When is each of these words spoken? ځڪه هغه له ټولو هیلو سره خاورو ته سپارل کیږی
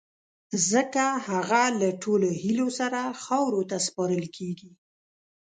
ځڪه 0.69 1.07
هغه 1.27 1.63
له 1.81 1.89
ټولو 2.03 2.27
هیلو 2.41 2.67
سره 2.79 2.99
خاورو 3.23 3.61
ته 3.69 3.77
سپارل 3.87 4.25
کیږی 4.37 4.71